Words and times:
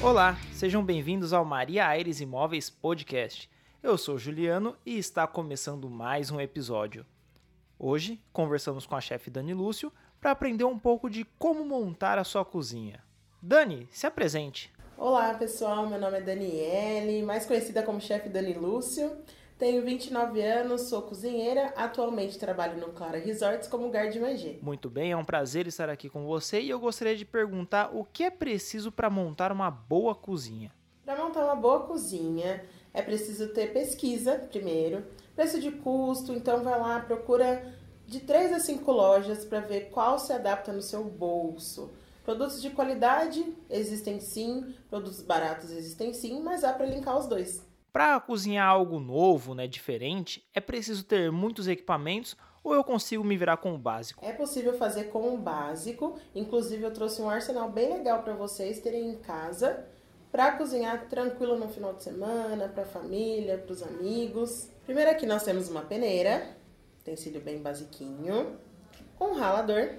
Olá, 0.00 0.38
sejam 0.52 0.84
bem-vindos 0.84 1.32
ao 1.32 1.44
Maria 1.44 1.84
Aires 1.84 2.20
Imóveis 2.20 2.70
Podcast. 2.70 3.50
Eu 3.82 3.98
sou 3.98 4.16
Juliano 4.16 4.76
e 4.86 4.96
está 4.96 5.26
começando 5.26 5.90
mais 5.90 6.30
um 6.30 6.40
episódio. 6.40 7.04
Hoje 7.76 8.22
conversamos 8.32 8.86
com 8.86 8.94
a 8.94 9.00
chefe 9.00 9.28
Dani 9.28 9.52
Lúcio 9.52 9.92
para 10.20 10.30
aprender 10.30 10.62
um 10.62 10.78
pouco 10.78 11.10
de 11.10 11.24
como 11.36 11.64
montar 11.64 12.16
a 12.16 12.22
sua 12.22 12.44
cozinha. 12.44 13.02
Dani, 13.42 13.88
se 13.90 14.06
apresente. 14.06 14.72
Olá 14.96 15.34
pessoal, 15.34 15.88
meu 15.88 16.00
nome 16.00 16.18
é 16.18 16.20
Daniele, 16.20 17.22
mais 17.24 17.44
conhecida 17.44 17.82
como 17.82 18.00
chefe 18.00 18.28
Dani 18.28 18.54
Lúcio. 18.54 19.10
Tenho 19.58 19.84
29 19.84 20.40
anos, 20.40 20.82
sou 20.82 21.02
cozinheira, 21.02 21.74
atualmente 21.74 22.38
trabalho 22.38 22.78
no 22.78 22.92
Clara 22.92 23.18
Resorts 23.18 23.66
como 23.66 23.90
guarda 23.90 24.20
magia. 24.20 24.56
Muito 24.62 24.88
bem, 24.88 25.10
é 25.10 25.16
um 25.16 25.24
prazer 25.24 25.66
estar 25.66 25.90
aqui 25.90 26.08
com 26.08 26.24
você 26.24 26.60
e 26.60 26.70
eu 26.70 26.78
gostaria 26.78 27.16
de 27.16 27.24
perguntar 27.24 27.90
o 27.92 28.04
que 28.04 28.22
é 28.22 28.30
preciso 28.30 28.92
para 28.92 29.10
montar 29.10 29.50
uma 29.50 29.68
boa 29.68 30.14
cozinha. 30.14 30.72
Para 31.04 31.16
montar 31.16 31.44
uma 31.44 31.56
boa 31.56 31.80
cozinha, 31.80 32.64
é 32.94 33.02
preciso 33.02 33.48
ter 33.48 33.72
pesquisa 33.72 34.36
primeiro, 34.48 35.04
preço 35.34 35.60
de 35.60 35.72
custo, 35.72 36.32
então 36.32 36.62
vai 36.62 36.78
lá, 36.78 37.00
procura 37.00 37.74
de 38.06 38.20
3 38.20 38.52
a 38.52 38.60
5 38.60 38.92
lojas 38.92 39.44
para 39.44 39.58
ver 39.58 39.90
qual 39.90 40.20
se 40.20 40.32
adapta 40.32 40.72
no 40.72 40.82
seu 40.82 41.02
bolso. 41.02 41.90
Produtos 42.22 42.62
de 42.62 42.70
qualidade 42.70 43.44
existem 43.68 44.20
sim, 44.20 44.72
produtos 44.88 45.20
baratos 45.20 45.72
existem 45.72 46.14
sim, 46.14 46.40
mas 46.44 46.60
dá 46.60 46.72
para 46.72 46.86
linkar 46.86 47.18
os 47.18 47.26
dois. 47.26 47.66
Para 47.92 48.20
cozinhar 48.20 48.68
algo 48.68 49.00
novo, 49.00 49.54
né, 49.54 49.66
diferente, 49.66 50.46
é 50.54 50.60
preciso 50.60 51.04
ter 51.04 51.32
muitos 51.32 51.66
equipamentos 51.66 52.36
ou 52.62 52.74
eu 52.74 52.84
consigo 52.84 53.24
me 53.24 53.36
virar 53.36 53.56
com 53.56 53.74
o 53.74 53.78
básico? 53.78 54.24
É 54.24 54.32
possível 54.32 54.76
fazer 54.76 55.04
com 55.04 55.34
o 55.34 55.38
básico. 55.38 56.18
Inclusive 56.34 56.82
eu 56.82 56.92
trouxe 56.92 57.22
um 57.22 57.30
arsenal 57.30 57.70
bem 57.70 57.92
legal 57.92 58.22
para 58.22 58.34
vocês 58.34 58.78
terem 58.80 59.08
em 59.08 59.16
casa 59.16 59.86
para 60.30 60.52
cozinhar 60.52 61.08
tranquilo 61.08 61.56
no 61.56 61.68
final 61.68 61.94
de 61.94 62.02
semana, 62.02 62.68
para 62.68 62.82
a 62.82 62.86
família, 62.86 63.56
para 63.56 63.72
os 63.72 63.82
amigos. 63.82 64.68
Primeiro 64.84 65.10
aqui 65.10 65.24
nós 65.24 65.42
temos 65.42 65.70
uma 65.70 65.82
peneira, 65.82 66.56
sido 67.16 67.40
bem 67.40 67.58
basiquinho, 67.58 68.58
um 69.18 69.32
ralador, 69.32 69.94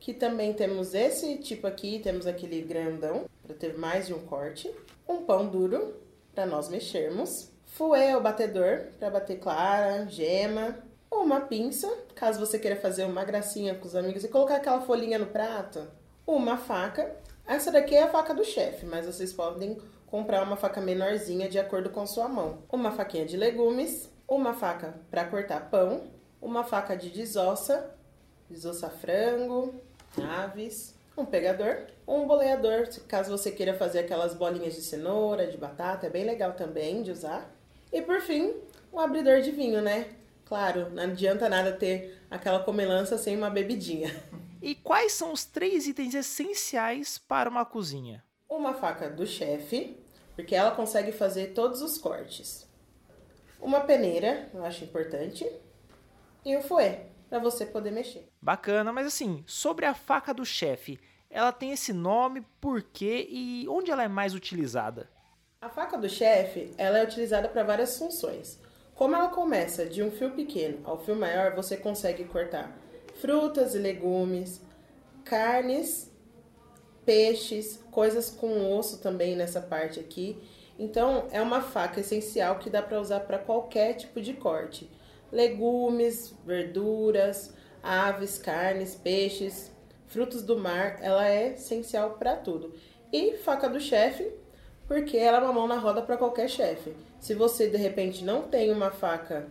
que 0.00 0.12
também 0.12 0.52
temos 0.52 0.92
esse 0.92 1.38
tipo 1.38 1.66
aqui, 1.66 2.00
temos 2.00 2.26
aquele 2.26 2.60
grandão 2.62 3.26
para 3.40 3.54
ter 3.54 3.78
mais 3.78 4.08
de 4.08 4.14
um 4.14 4.26
corte, 4.26 4.68
um 5.08 5.22
pão 5.22 5.46
duro 5.48 5.94
para 6.34 6.46
nós 6.46 6.68
mexermos, 6.68 7.50
fouet 7.64 8.14
ou 8.14 8.20
batedor 8.20 8.88
para 8.98 9.10
bater 9.10 9.38
clara, 9.38 10.06
gema, 10.06 10.76
uma 11.10 11.40
pinça, 11.40 11.88
caso 12.14 12.40
você 12.40 12.58
queira 12.58 12.76
fazer 12.76 13.04
uma 13.04 13.24
gracinha 13.24 13.74
com 13.74 13.86
os 13.86 13.94
amigos 13.94 14.24
e 14.24 14.28
colocar 14.28 14.56
aquela 14.56 14.80
folhinha 14.80 15.18
no 15.18 15.26
prato, 15.26 15.86
uma 16.26 16.56
faca. 16.56 17.14
Essa 17.46 17.70
daqui 17.70 17.94
é 17.94 18.02
a 18.02 18.08
faca 18.08 18.34
do 18.34 18.44
chefe, 18.44 18.86
mas 18.86 19.06
vocês 19.06 19.32
podem 19.32 19.78
comprar 20.06 20.42
uma 20.42 20.56
faca 20.56 20.80
menorzinha 20.80 21.48
de 21.48 21.58
acordo 21.58 21.90
com 21.90 22.06
sua 22.06 22.28
mão. 22.28 22.58
Uma 22.70 22.92
faquinha 22.92 23.26
de 23.26 23.36
legumes, 23.36 24.10
uma 24.26 24.54
faca 24.54 24.94
para 25.10 25.24
cortar 25.24 25.70
pão, 25.70 26.04
uma 26.40 26.64
faca 26.64 26.96
de 26.96 27.10
desossa, 27.10 27.94
desossa 28.48 28.88
frango, 28.88 29.74
aves, 30.22 30.93
um 31.16 31.24
pegador, 31.24 31.86
um 32.06 32.26
boleador, 32.26 32.88
caso 33.06 33.30
você 33.30 33.50
queira 33.50 33.74
fazer 33.74 34.00
aquelas 34.00 34.34
bolinhas 34.34 34.74
de 34.74 34.82
cenoura, 34.82 35.46
de 35.46 35.56
batata, 35.56 36.06
é 36.06 36.10
bem 36.10 36.24
legal 36.24 36.52
também 36.52 37.02
de 37.02 37.10
usar. 37.10 37.50
E 37.92 38.02
por 38.02 38.20
fim, 38.20 38.54
um 38.92 38.98
abridor 38.98 39.40
de 39.40 39.50
vinho, 39.50 39.80
né? 39.80 40.08
Claro, 40.44 40.90
não 40.90 41.04
adianta 41.04 41.48
nada 41.48 41.72
ter 41.72 42.20
aquela 42.30 42.60
comelança 42.60 43.16
sem 43.16 43.36
uma 43.36 43.48
bebidinha. 43.48 44.14
E 44.60 44.74
quais 44.74 45.12
são 45.12 45.32
os 45.32 45.44
três 45.44 45.86
itens 45.86 46.14
essenciais 46.14 47.18
para 47.18 47.48
uma 47.50 47.64
cozinha? 47.64 48.24
Uma 48.48 48.74
faca 48.74 49.08
do 49.10 49.26
chefe, 49.26 49.96
porque 50.34 50.54
ela 50.54 50.70
consegue 50.70 51.12
fazer 51.12 51.48
todos 51.48 51.82
os 51.82 51.98
cortes. 51.98 52.66
Uma 53.60 53.80
peneira, 53.80 54.48
eu 54.52 54.64
acho 54.64 54.84
importante. 54.84 55.50
E 56.44 56.56
o 56.56 56.62
fouet, 56.62 57.06
para 57.28 57.38
você 57.38 57.64
poder 57.64 57.90
mexer. 57.90 58.28
Bacana, 58.40 58.92
mas 58.92 59.06
assim, 59.06 59.42
sobre 59.46 59.86
a 59.86 59.94
faca 59.94 60.32
do 60.32 60.44
chefe, 60.44 61.00
ela 61.34 61.50
tem 61.50 61.72
esse 61.72 61.92
nome, 61.92 62.46
por 62.60 62.80
quê 62.80 63.26
e 63.28 63.66
onde 63.68 63.90
ela 63.90 64.04
é 64.04 64.08
mais 64.08 64.34
utilizada? 64.34 65.10
A 65.60 65.68
faca 65.68 65.98
do 65.98 66.08
chefe, 66.08 66.72
ela 66.78 66.98
é 66.98 67.04
utilizada 67.04 67.48
para 67.48 67.64
várias 67.64 67.98
funções. 67.98 68.60
Como 68.94 69.16
ela 69.16 69.28
começa 69.28 69.84
de 69.84 70.00
um 70.00 70.12
fio 70.12 70.30
pequeno 70.30 70.78
ao 70.84 70.96
fio 70.96 71.16
maior, 71.16 71.52
você 71.56 71.76
consegue 71.76 72.24
cortar 72.24 72.78
frutas 73.20 73.74
e 73.74 73.78
legumes, 73.78 74.62
carnes, 75.24 76.08
peixes, 77.04 77.82
coisas 77.90 78.30
com 78.30 78.72
osso 78.72 78.98
também 79.02 79.34
nessa 79.34 79.60
parte 79.60 79.98
aqui. 79.98 80.40
Então, 80.78 81.26
é 81.32 81.42
uma 81.42 81.60
faca 81.60 81.98
essencial 81.98 82.60
que 82.60 82.70
dá 82.70 82.80
para 82.80 83.00
usar 83.00 83.20
para 83.20 83.38
qualquer 83.38 83.94
tipo 83.94 84.20
de 84.20 84.34
corte 84.34 84.88
legumes, 85.32 86.32
verduras, 86.46 87.52
aves, 87.82 88.38
carnes, 88.38 88.94
peixes, 88.94 89.73
frutos 90.06 90.42
do 90.42 90.58
mar, 90.58 90.98
ela 91.00 91.26
é 91.28 91.54
essencial 91.54 92.10
para 92.10 92.36
tudo. 92.36 92.74
E 93.12 93.36
faca 93.38 93.68
do 93.68 93.80
chefe, 93.80 94.32
porque 94.86 95.16
ela 95.16 95.38
é 95.38 95.40
uma 95.40 95.52
mão 95.52 95.66
na 95.66 95.78
roda 95.78 96.02
para 96.02 96.16
qualquer 96.16 96.48
chefe. 96.48 96.94
Se 97.20 97.34
você 97.34 97.68
de 97.68 97.76
repente 97.76 98.24
não 98.24 98.42
tem 98.42 98.70
uma 98.72 98.90
faca 98.90 99.48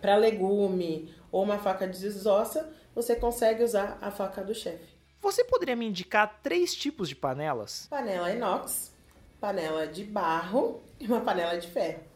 para 0.00 0.16
legume 0.16 1.14
ou 1.30 1.42
uma 1.42 1.58
faca 1.58 1.86
de 1.86 1.98
desossa, 1.98 2.70
você 2.94 3.16
consegue 3.16 3.62
usar 3.62 3.98
a 4.00 4.10
faca 4.10 4.42
do 4.42 4.54
chefe. 4.54 4.92
Você 5.20 5.44
poderia 5.44 5.76
me 5.76 5.86
indicar 5.86 6.40
três 6.42 6.74
tipos 6.74 7.08
de 7.08 7.14
panelas? 7.14 7.86
Panela 7.88 8.32
inox, 8.32 8.92
panela 9.40 9.86
de 9.86 10.04
barro 10.04 10.82
e 10.98 11.06
uma 11.06 11.20
panela 11.20 11.56
de 11.58 11.68
ferro. 11.68 12.11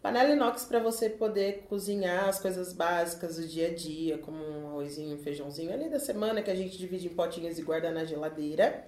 Panela 0.00 0.30
inox 0.30 0.64
para 0.64 0.78
você 0.78 1.10
poder 1.10 1.66
cozinhar 1.68 2.28
as 2.28 2.40
coisas 2.40 2.72
básicas 2.72 3.36
do 3.36 3.46
dia 3.46 3.68
a 3.68 3.74
dia, 3.74 4.18
como 4.18 4.38
um 4.42 4.68
arrozinho, 4.68 5.16
um 5.16 5.18
feijãozinho 5.18 5.72
ali 5.72 5.88
da 5.90 5.98
semana 5.98 6.40
que 6.40 6.50
a 6.50 6.54
gente 6.54 6.78
divide 6.78 7.08
em 7.08 7.14
potinhas 7.14 7.58
e 7.58 7.62
guarda 7.62 7.90
na 7.90 8.04
geladeira. 8.04 8.86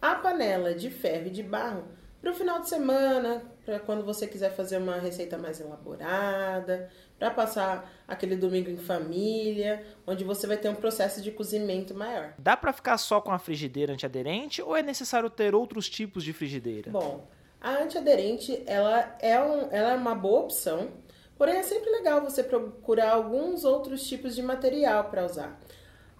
A 0.00 0.14
panela 0.14 0.74
de 0.74 0.90
ferro 0.90 1.26
e 1.26 1.30
de 1.30 1.42
barro 1.42 1.84
para 2.22 2.30
o 2.30 2.34
final 2.34 2.60
de 2.60 2.68
semana, 2.68 3.42
para 3.64 3.80
quando 3.80 4.04
você 4.04 4.28
quiser 4.28 4.54
fazer 4.54 4.78
uma 4.78 4.96
receita 4.96 5.36
mais 5.36 5.60
elaborada, 5.60 6.88
para 7.18 7.32
passar 7.32 7.92
aquele 8.06 8.36
domingo 8.36 8.70
em 8.70 8.76
família, 8.76 9.84
onde 10.06 10.22
você 10.22 10.46
vai 10.46 10.56
ter 10.56 10.68
um 10.68 10.74
processo 10.74 11.20
de 11.20 11.32
cozimento 11.32 11.94
maior. 11.94 12.32
Dá 12.38 12.56
para 12.56 12.72
ficar 12.72 12.96
só 12.96 13.20
com 13.20 13.32
a 13.32 13.40
frigideira 13.40 13.92
antiaderente 13.92 14.62
ou 14.62 14.76
é 14.76 14.82
necessário 14.82 15.28
ter 15.28 15.52
outros 15.52 15.90
tipos 15.90 16.22
de 16.22 16.32
frigideira? 16.32 16.92
Bom, 16.92 17.28
a 17.62 17.80
antiaderente, 17.80 18.60
ela 18.66 19.16
é, 19.20 19.40
um, 19.40 19.68
ela 19.70 19.92
é 19.92 19.96
uma 19.96 20.16
boa 20.16 20.40
opção, 20.40 20.90
porém 21.38 21.58
é 21.58 21.62
sempre 21.62 21.90
legal 21.90 22.20
você 22.20 22.42
procurar 22.42 23.12
alguns 23.12 23.64
outros 23.64 24.02
tipos 24.02 24.34
de 24.34 24.42
material 24.42 25.04
para 25.04 25.24
usar. 25.24 25.60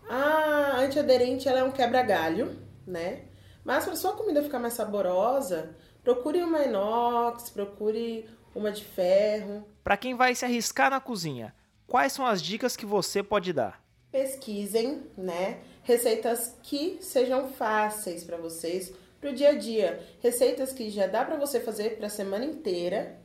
A 0.09 0.79
antiaderente, 0.79 1.49
ela 1.49 1.59
é 1.59 1.65
um 1.65 1.73
quebra-galho, 1.73 2.57
né? 2.87 3.25
Mas 3.65 3.85
para 3.85 3.97
sua 3.97 4.13
comida 4.13 4.43
ficar 4.43 4.61
mais 4.61 4.75
saborosa, 4.75 5.75
procure 6.05 6.41
uma 6.43 6.63
inox, 6.63 7.51
procure 7.51 8.29
uma 8.55 8.71
de 8.71 8.85
ferro. 8.85 9.67
Para 9.83 9.97
quem 9.97 10.15
vai 10.15 10.37
se 10.37 10.45
arriscar 10.45 10.91
na 10.91 11.01
cozinha, 11.01 11.53
quais 11.89 12.13
são 12.13 12.25
as 12.25 12.41
dicas 12.41 12.77
que 12.77 12.87
você 12.87 13.21
pode 13.21 13.53
dar? 13.53 13.83
Pesquisem, 14.13 15.03
né? 15.17 15.59
Receitas 15.83 16.57
que 16.63 16.99
sejam 17.01 17.49
fáceis 17.49 18.23
para 18.23 18.37
vocês, 18.37 18.93
para 19.23 19.31
o 19.31 19.35
dia 19.35 19.51
a 19.51 19.55
dia. 19.55 20.05
Receitas 20.21 20.73
que 20.73 20.91
já 20.91 21.07
dá 21.07 21.25
para 21.25 21.37
você 21.37 21.61
fazer 21.61 21.97
para 21.97 22.09
a 22.09 22.11
semana 22.11 22.45
inteira. 22.45 23.21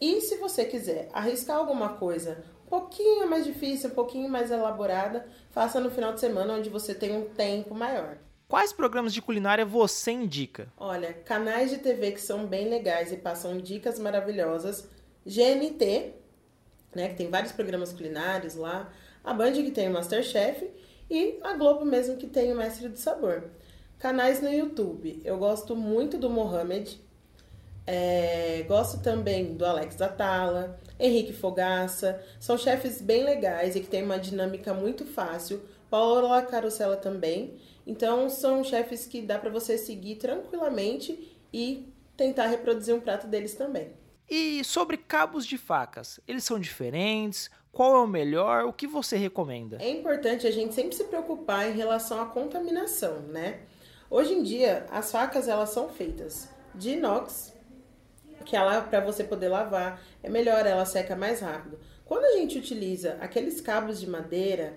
E 0.00 0.20
se 0.20 0.36
você 0.36 0.64
quiser 0.64 1.08
arriscar 1.12 1.56
alguma 1.56 1.90
coisa 1.94 2.44
um 2.64 2.68
pouquinho 2.68 3.28
mais 3.28 3.44
difícil, 3.44 3.90
um 3.90 3.94
pouquinho 3.94 4.28
mais 4.28 4.50
elaborada, 4.50 5.26
faça 5.50 5.80
no 5.80 5.90
final 5.90 6.12
de 6.14 6.20
semana 6.20 6.54
onde 6.54 6.70
você 6.70 6.94
tem 6.94 7.16
um 7.16 7.24
tempo 7.24 7.74
maior. 7.74 8.16
Quais 8.48 8.72
programas 8.72 9.12
de 9.12 9.20
culinária 9.20 9.64
você 9.64 10.12
indica? 10.12 10.72
Olha, 10.76 11.12
canais 11.12 11.70
de 11.70 11.78
TV 11.78 12.12
que 12.12 12.20
são 12.20 12.46
bem 12.46 12.68
legais 12.68 13.10
e 13.10 13.16
passam 13.16 13.58
dicas 13.58 13.98
maravilhosas. 13.98 14.88
GNT, 15.26 16.14
né, 16.94 17.08
que 17.08 17.16
tem 17.16 17.28
vários 17.28 17.52
programas 17.52 17.92
culinários 17.92 18.54
lá. 18.54 18.92
A 19.24 19.34
Band 19.34 19.52
que 19.52 19.70
tem 19.72 19.88
o 19.88 19.92
Masterchef 19.92 20.70
e 21.10 21.40
a 21.42 21.54
Globo 21.54 21.84
mesmo 21.84 22.16
que 22.16 22.28
tem 22.28 22.52
o 22.52 22.56
Mestre 22.56 22.88
do 22.88 22.98
Sabor. 22.98 23.50
Canais 24.04 24.42
no 24.42 24.52
YouTube. 24.52 25.22
Eu 25.24 25.38
gosto 25.38 25.74
muito 25.74 26.18
do 26.18 26.28
Mohamed. 26.28 27.00
É, 27.86 28.62
gosto 28.68 29.02
também 29.02 29.54
do 29.54 29.64
Alex 29.64 29.98
Atala, 30.02 30.78
Henrique 31.00 31.32
Fogaça. 31.32 32.22
São 32.38 32.58
chefes 32.58 33.00
bem 33.00 33.24
legais 33.24 33.74
e 33.74 33.80
que 33.80 33.86
tem 33.86 34.02
uma 34.02 34.18
dinâmica 34.18 34.74
muito 34.74 35.06
fácil. 35.06 35.62
Paola 35.88 36.42
Carosella 36.42 36.98
também. 36.98 37.54
Então 37.86 38.28
são 38.28 38.62
chefes 38.62 39.06
que 39.06 39.22
dá 39.22 39.38
para 39.38 39.48
você 39.48 39.78
seguir 39.78 40.16
tranquilamente 40.16 41.34
e 41.50 41.90
tentar 42.14 42.48
reproduzir 42.48 42.94
um 42.94 43.00
prato 43.00 43.26
deles 43.26 43.54
também. 43.54 43.92
E 44.28 44.62
sobre 44.64 44.98
cabos 44.98 45.46
de 45.46 45.56
facas, 45.56 46.20
eles 46.28 46.44
são 46.44 46.60
diferentes? 46.60 47.50
Qual 47.72 47.96
é 47.96 48.00
o 48.00 48.06
melhor? 48.06 48.66
O 48.66 48.72
que 48.74 48.86
você 48.86 49.16
recomenda? 49.16 49.78
É 49.80 49.88
importante 49.88 50.46
a 50.46 50.50
gente 50.50 50.74
sempre 50.74 50.94
se 50.94 51.04
preocupar 51.04 51.70
em 51.70 51.74
relação 51.74 52.20
à 52.20 52.26
contaminação, 52.26 53.20
né? 53.22 53.60
Hoje 54.10 54.34
em 54.34 54.42
dia, 54.42 54.86
as 54.90 55.10
facas 55.10 55.48
elas 55.48 55.70
são 55.70 55.88
feitas 55.88 56.48
de 56.74 56.90
inox, 56.90 57.52
que 58.44 58.54
ela 58.54 58.82
para 58.82 59.00
você 59.00 59.24
poder 59.24 59.48
lavar 59.48 60.00
é 60.22 60.28
melhor, 60.28 60.66
ela 60.66 60.84
seca 60.84 61.16
mais 61.16 61.40
rápido. 61.40 61.78
Quando 62.04 62.24
a 62.24 62.32
gente 62.32 62.58
utiliza 62.58 63.16
aqueles 63.20 63.60
cabos 63.60 63.98
de 63.98 64.08
madeira, 64.08 64.74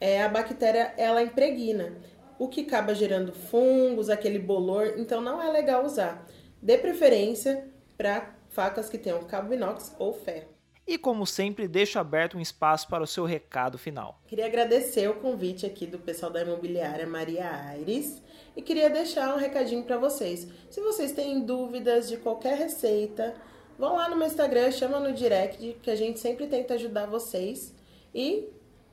é, 0.00 0.22
a 0.22 0.28
bactéria 0.28 0.94
ela 0.96 1.22
impregna, 1.22 1.94
o 2.38 2.48
que 2.48 2.62
acaba 2.62 2.94
gerando 2.94 3.32
fungos, 3.32 4.08
aquele 4.08 4.38
bolor, 4.38 4.94
então 4.96 5.20
não 5.20 5.42
é 5.42 5.50
legal 5.50 5.84
usar. 5.84 6.26
Dê 6.60 6.78
preferência 6.78 7.68
para 7.96 8.34
facas 8.48 8.88
que 8.88 8.98
tenham 8.98 9.22
cabo 9.24 9.52
inox 9.52 9.94
ou 9.98 10.12
ferro. 10.12 10.55
E 10.86 10.96
como 10.96 11.26
sempre, 11.26 11.66
deixo 11.66 11.98
aberto 11.98 12.38
um 12.38 12.40
espaço 12.40 12.86
para 12.88 13.02
o 13.02 13.06
seu 13.06 13.24
recado 13.24 13.76
final. 13.76 14.20
Queria 14.28 14.46
agradecer 14.46 15.08
o 15.10 15.14
convite 15.14 15.66
aqui 15.66 15.84
do 15.84 15.98
pessoal 15.98 16.30
da 16.30 16.42
imobiliária 16.42 17.06
Maria 17.06 17.50
Aires 17.50 18.22
e 18.56 18.62
queria 18.62 18.88
deixar 18.88 19.34
um 19.34 19.38
recadinho 19.38 19.82
para 19.82 19.98
vocês. 19.98 20.46
Se 20.70 20.80
vocês 20.80 21.10
têm 21.10 21.44
dúvidas 21.44 22.08
de 22.08 22.16
qualquer 22.16 22.56
receita, 22.56 23.34
vão 23.76 23.96
lá 23.96 24.08
no 24.08 24.16
meu 24.16 24.28
Instagram, 24.28 24.70
chama 24.70 25.00
no 25.00 25.12
direct, 25.12 25.76
que 25.82 25.90
a 25.90 25.96
gente 25.96 26.20
sempre 26.20 26.46
tenta 26.46 26.74
ajudar 26.74 27.06
vocês. 27.06 27.74
E 28.14 28.48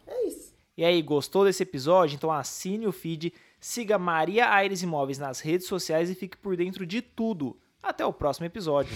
é 0.08 0.28
isso. 0.28 0.52
E 0.76 0.84
aí, 0.84 1.00
gostou 1.04 1.46
desse 1.46 1.62
episódio? 1.62 2.16
Então 2.16 2.32
assine 2.32 2.88
o 2.88 2.92
feed, 2.92 3.32
siga 3.60 4.00
Maria 4.00 4.50
Aires 4.50 4.82
Imóveis 4.82 5.20
nas 5.20 5.40
redes 5.40 5.68
sociais 5.68 6.10
e 6.10 6.16
fique 6.16 6.36
por 6.36 6.58
dentro 6.58 6.88
de 6.88 7.04
tudo. 7.04 7.56
Até 7.84 8.04
o 8.04 8.12
próximo 8.12 8.48
episódio. 8.48 8.94